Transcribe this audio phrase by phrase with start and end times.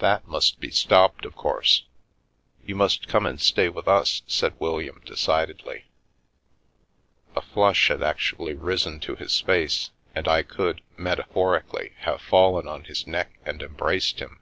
[0.00, 1.84] That must be stopped, of course.
[2.66, 5.84] You must come and stay with us," said William, decidedly.
[7.36, 12.82] A flush had actually risen to his face, and I could (metaphorically) have fallen on
[12.86, 14.40] his neck and embraced him.